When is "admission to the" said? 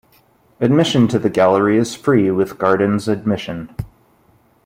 0.59-1.29